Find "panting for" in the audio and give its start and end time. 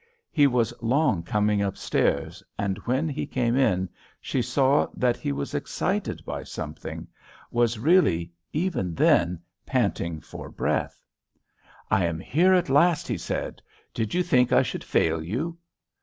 9.63-10.49